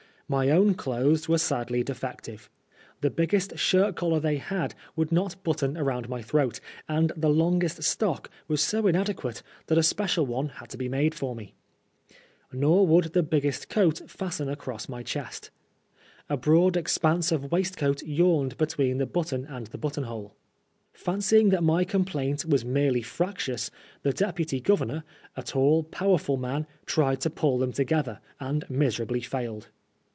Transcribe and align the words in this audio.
My 0.31 0.49
own 0.49 0.75
clothes 0.75 1.27
were 1.27 1.37
sadly 1.37 1.83
defective. 1.83 2.49
The 3.01 3.09
biggest 3.09 3.57
shirt 3.57 3.97
collar 3.97 4.21
they 4.21 4.37
had 4.37 4.73
would 4.95 5.11
not 5.11 5.43
button 5.43 5.73
round 5.73 6.07
my 6.07 6.21
throat, 6.21 6.61
and 6.87 7.11
the 7.17 7.27
longest 7.27 7.83
stock 7.83 8.29
was 8.47 8.61
so 8.61 8.87
inadequate 8.87 9.43
that 9.67 9.77
a 9.77 9.83
special 9.83 10.25
one 10.25 10.47
had 10.47 10.69
to 10.69 10.77
be 10.77 10.87
made 10.87 11.13
forme. 11.15 11.49
Nor 12.53 12.87
would 12.87 13.11
the 13.11 13.23
biggest 13.23 13.67
coat 13.67 14.03
fasten 14.09 14.47
across 14.47 14.87
my 14.87 15.03
chest. 15.03 15.51
A 16.29 16.37
broad 16.37 16.77
expanse 16.77 17.33
of 17.33 17.51
waistcoat 17.51 18.01
yawned 18.01 18.55
between 18.57 18.99
the 18.99 19.05
button 19.05 19.43
and 19.43 19.67
the 19.67 19.77
button 19.77 20.03
hole. 20.05 20.37
Fancying 20.93 21.49
that 21.49 21.61
my 21.61 21.83
complaint 21.83 22.45
was 22.45 22.63
merely 22.63 23.01
fractious, 23.01 23.69
the 24.03 24.13
Deputy 24.13 24.61
Govemor— 24.61 25.03
a 25.35 25.43
tall, 25.43 25.83
powerful 25.83 26.37
man— 26.37 26.67
^tried 26.87 27.17
to 27.19 27.29
pull 27.29 27.57
them 27.57 27.73
together, 27.73 28.21
and 28.39 28.63
miserably 28.69 29.19
failed. 29.19 29.67